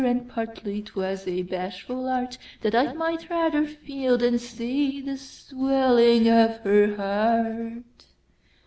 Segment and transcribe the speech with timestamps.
[0.03, 6.57] And partly 'twas a bashful artThat I might rather feel, than see, The swelling of
[6.61, 8.07] her heart.